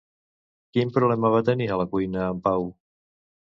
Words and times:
Quin 0.77 0.93
problema 0.95 1.31
va 1.37 1.43
tenir 1.51 1.69
a 1.69 1.79
la 1.83 1.87
cuina 1.95 2.27
en 2.33 2.43
Pau? 2.51 2.69